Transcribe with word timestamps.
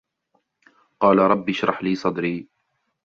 قال 1.01 1.19
رب 1.19 1.49
اشرح 1.49 1.83
لي 1.83 1.95
صدري 1.95 2.47